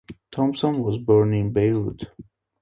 [0.31, 2.07] Thomson was born in Beirut.